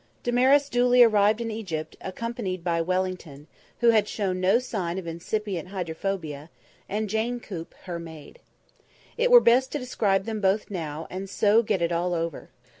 [0.23, 3.45] Damaris duly arrived in Egypt, accompanied by Wellington
[3.81, 6.49] who had shown no sign of incipient hydrophobia
[6.89, 8.39] and Jane Coop, her maid.
[9.15, 12.49] It were best to describe them both now, and so get it all over.